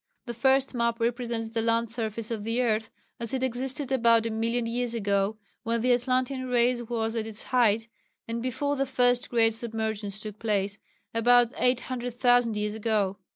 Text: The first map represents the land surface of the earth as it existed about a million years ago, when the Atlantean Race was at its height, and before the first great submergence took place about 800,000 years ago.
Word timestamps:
The 0.25 0.33
first 0.33 0.73
map 0.73 0.99
represents 0.99 1.49
the 1.49 1.61
land 1.61 1.91
surface 1.91 2.31
of 2.31 2.43
the 2.43 2.59
earth 2.63 2.89
as 3.19 3.35
it 3.35 3.43
existed 3.43 3.91
about 3.91 4.25
a 4.25 4.31
million 4.31 4.65
years 4.65 4.95
ago, 4.95 5.37
when 5.61 5.81
the 5.81 5.93
Atlantean 5.93 6.47
Race 6.47 6.81
was 6.81 7.15
at 7.15 7.27
its 7.27 7.43
height, 7.43 7.87
and 8.27 8.41
before 8.41 8.75
the 8.75 8.87
first 8.87 9.29
great 9.29 9.53
submergence 9.53 10.19
took 10.19 10.39
place 10.39 10.79
about 11.13 11.53
800,000 11.55 12.57
years 12.57 12.73
ago. 12.73 13.19